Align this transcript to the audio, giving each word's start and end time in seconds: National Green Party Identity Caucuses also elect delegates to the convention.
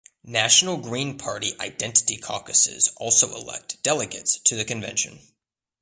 National 0.23 0.77
Green 0.77 1.15
Party 1.15 1.53
Identity 1.59 2.17
Caucuses 2.17 2.87
also 2.97 3.35
elect 3.35 3.77
delegates 3.83 4.39
to 4.39 4.55
the 4.55 4.65
convention. 4.65 5.19